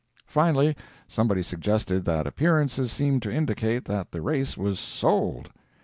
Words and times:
Finally, 0.25 0.75
somebody 1.07 1.43
suggested 1.43 2.05
that 2.05 2.25
appearances 2.25 2.91
seemed 2.91 3.21
to 3.21 3.31
indicate 3.31 3.85
that 3.85 4.11
the 4.11 4.19
race 4.23 4.57
was 4.57 4.79
"sold." 4.79 5.51